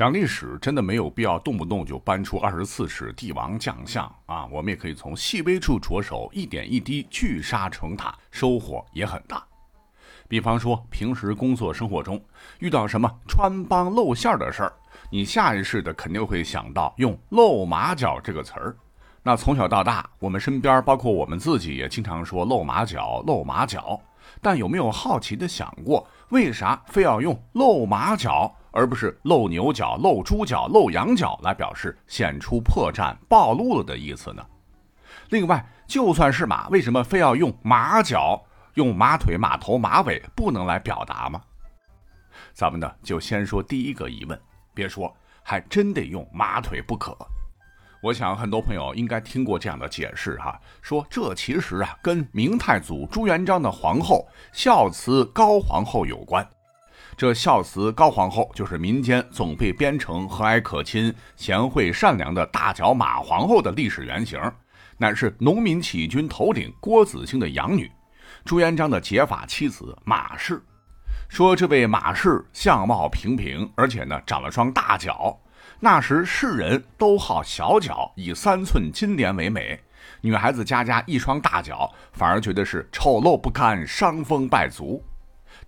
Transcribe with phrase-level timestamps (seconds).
[0.00, 9.46] 讲历史真的没有必要动不动就搬出二十四史帝王将相啊，我们也可以从细微处着手，一点一滴聚沙成塔，收获也很大。
[10.26, 12.18] 比方说，平时工作生活中
[12.60, 14.72] 遇到什么穿帮露馅的事儿，
[15.10, 18.74] 你下意识的肯定会想到用“露马脚”这个词儿。
[19.22, 24.00] 那从小到大，我们身边包括我们自己也经常说“露马脚”，“露马脚”。
[24.40, 28.50] 但有没有好奇的想过，为啥非要用“露马脚”？
[28.72, 34.44] 而不是露牛角、露猪角、露羊角来表示显出破绽、暴露了的意思呢？
[35.30, 38.40] 另外，就算是马，为什么非要用马脚、
[38.74, 41.40] 用马腿、马头、马尾不能来表达吗？
[42.52, 44.40] 咱们呢，就先说第一个疑问。
[44.72, 47.16] 别说，还真得用马腿不可。
[48.02, 56.48] 我想很多朋友应该听过这样的解释哈，说这其实啊跟明太祖朱元璋的皇后孝慈高皇后有关。
[57.20, 64.40] 这孝慈高皇后就是民间总被编成和蔼可亲、贤惠善良的大脚马皇后的历史原型，
[64.96, 67.92] 乃是农民起义军头领郭子兴的养女，
[68.42, 70.62] 朱元璋的结发妻子马氏。
[71.28, 75.38] 说这位马氏相貌平平，而且呢长了双大脚。
[75.78, 79.78] 那时世人都好小脚，以三寸金莲为美。
[80.22, 85.04] 女孩子家家一双大脚，反而觉得是丑陋不堪、伤风败俗。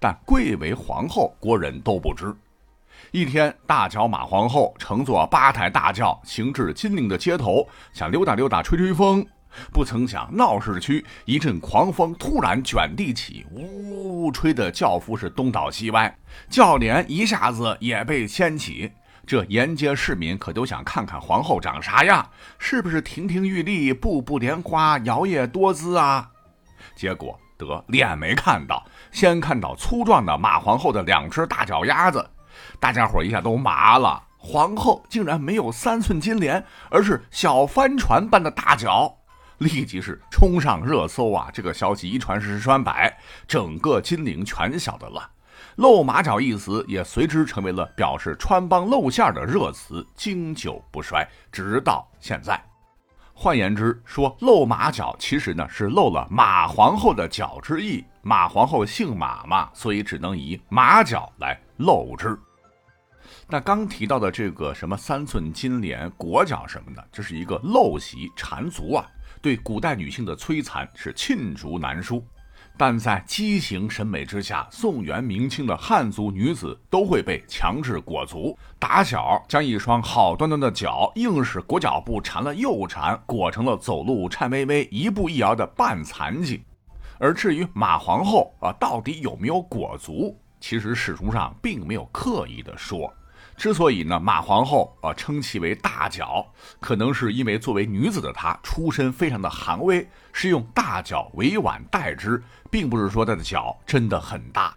[0.03, 2.34] 但贵为皇后，国人都不知。
[3.12, 9.25] 一天，大脚马皇后乘坐八抬大轿行至金陵的街头，想溜达溜达、吹吹风。
[9.73, 16.12] 不曾想，闹市区一阵狂风突然卷地起，呜呜呜，吹得轿夫是东倒西歪，
[16.50, 18.91] 轿帘一下子也被掀起。
[19.25, 26.28] 这沿街市民可都想看看皇后长啥样，是不是亭亭玉立、步步莲花、摇曳多姿啊？
[26.97, 27.39] 结果。
[27.63, 32.29] 得脸没看到，先看到粗壮的马皇后的两只大脚丫子，
[32.79, 34.23] 大家伙一下都麻了。
[34.37, 39.17] 皇后竟然没有三寸金莲，而是小帆船般的大脚，
[39.59, 41.49] 立即是冲上热搜啊！
[41.53, 43.17] 这个消息一传十，十传百，
[43.47, 45.31] 整个金陵全晓得了。
[45.77, 52.72] 露马脚一词也随之成为了表示穿帮露馅的热词，经久不衰，直到现在。
[53.42, 58.05] 换言之，说露马脚，其实呢是露了马皇后的脚之意。
[58.23, 62.39] 马皇后姓马嘛，所以只能以马脚来露之。
[63.48, 69.05] 那刚提到的这个什么三寸金莲、裹脚什么的，这是一个陋习缠足啊，
[69.41, 72.24] 对古代女性的摧残是罄竹难书。
[72.77, 86.65] 但在畸形审美之下，宋元明清的汉族女子都会被强制裹足，打小将一双好端端的脚硬是裹脚布缠了又缠，裹成了走路颤巍巍、一步一摇的半残疾。
[87.19, 93.13] 而至于马皇后啊，到底有没有裹足，其实史书上并没有刻意的说。
[93.62, 96.45] 之所以呢，马皇后啊称其为大脚，
[96.80, 102.42] 可能是因为作为女子的她出身非常的寒微，是用大脚委婉代之，
[102.73, 104.74] 并不是说她的脚真的很大。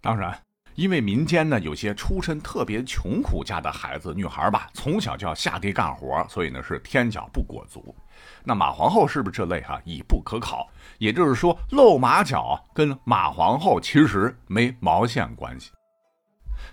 [0.00, 0.36] 当然，
[0.74, 7.94] 因为民间呢有些出身特别穷苦家的孩子，女孩吧从小就要下地干活，所以呢是天脚不裹足。
[8.42, 10.68] 那马皇后是不是这类哈已不可考。
[10.98, 15.70] 也就是说，露马脚跟马皇后其实没毛线关系。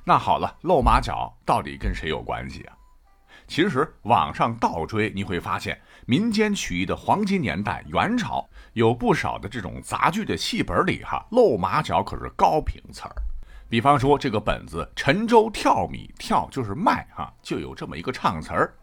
[0.04, 2.74] 那好了，露马脚到底跟谁有关系啊？
[3.48, 13.16] 其实网上倒追，你会发现民间曲艺的黄金年代，元朝有不少的这种杂剧的戏本里，哈，露马脚可是高频词儿。
[13.70, 18.74] 比方说这个本子《陈州跳米》，跳就是卖，哈，就有这么一个唱词儿：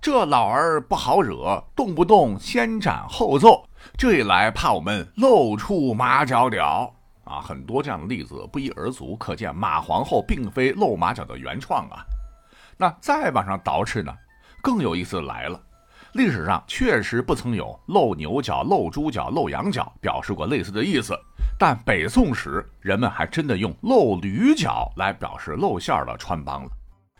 [0.00, 6.92] 这老儿不好惹，动不动先斩后奏，这一来怕我们露出马脚了。
[7.28, 12.02] 啊，很多这样的例子不一而足，可见马皇后并非露马脚的原创啊。
[12.76, 14.12] 那再往上倒饬呢，
[14.62, 15.60] 更有意思来了。
[16.12, 21.14] 历史上确实不曾有露牛角、露猪角、露羊角表示过类似的意思，
[21.58, 26.70] 但北宋时人们还真的用露驴角来表示露馅儿的穿帮了。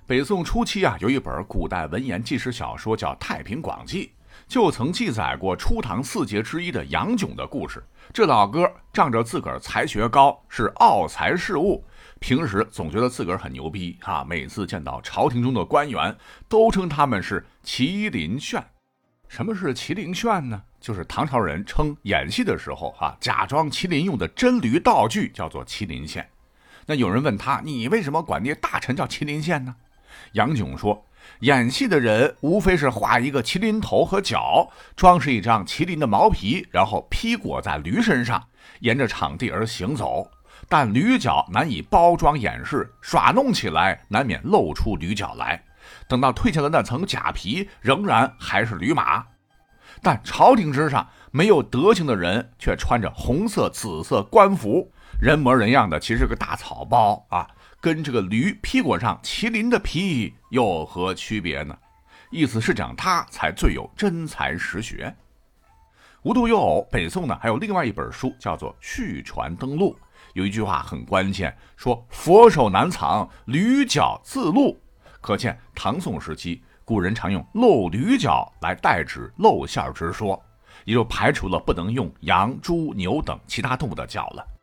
[0.06, 4.10] 北宋初期啊，有一本古代文言纪实小说叫《太平广记》。
[4.48, 7.84] 就曾记载过初唐四杰之一的杨炯的故事。
[8.14, 11.84] 这老哥仗着自个儿才学高，是傲才恃物，
[12.18, 14.24] 平时总觉得自个儿很牛逼啊。
[14.24, 16.16] 每次见到朝廷中的官员，
[16.48, 18.64] 都称他们是麒麟炫。
[19.28, 20.62] 什么是麒麟炫呢？
[20.80, 26.26] 就是唐朝人称演戏的时候啊，假装麒麟用的真驴道具叫做麒麟线。
[26.86, 29.76] 那有人问他，你为什么管那大臣叫麒麟线呢？
[30.32, 31.04] 杨炯说。
[31.40, 38.44] 演戏的人无非是画一个麒麟头和脚，装饰一张麒麟的毛皮，然后披裹在驴身上，
[38.80, 40.28] 沿着场地而行走。
[40.68, 45.62] 但驴角难以包装掩饰，耍弄起来难免露出驴角来。
[46.08, 49.24] 等到褪下的那层假皮，仍然还是驴马。
[50.02, 54.90] 但朝廷之上没有德行的人，却穿着红色、紫色官服，
[55.20, 57.48] 人模人样的，其实是个大草包啊！
[57.80, 61.78] 跟这个驴屁股上麒麟的皮有何区别呢？
[62.30, 65.14] 意思是讲他才最有真才实学。
[66.22, 69.96] 无独有偶，北宋呢还有另外一本书，叫做《续传登录》，
[70.34, 74.76] 有一句话很关键，说“佛手难藏，驴角自露”，
[75.22, 76.62] 可见唐宋时期。
[76.84, 80.42] 古人常用露驴角来代指露馅之说，
[80.84, 84.57] 也就排除了不能用羊、猪、牛等其他动物的角了。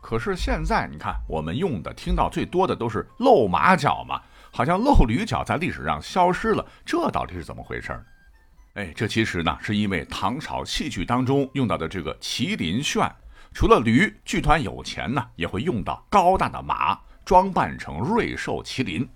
[0.00, 4.20] 可是现在你看，我们用的、听到最多的都是露马脚嘛，
[4.50, 7.98] 好像露驴脚在历史上消失了，这到底是怎么回事？
[8.74, 13.10] 哎，这其实呢，是因为唐朝戏剧当中用到的这个麒麟炫，
[13.52, 19.08] 除了驴，剧团有钱呢，也会用到高大的马，装扮成瑞兽麒麟。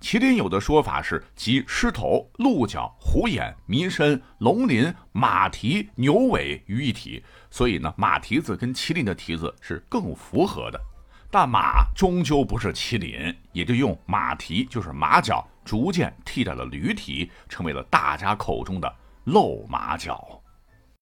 [0.00, 10.80] 麒麟有的说法是集狮头、鹿角、虎眼、麋身、龙鳞、马蹄、牛尾于一体，所以呢，马蹄子跟麒麟的蹄子是更符合的。
[11.30, 18.90] 但马终究不是麒麟，也就用马蹄，就是马脚，逐渐替代了驴蹄，成为了大家口中的
[19.24, 20.40] 露马脚。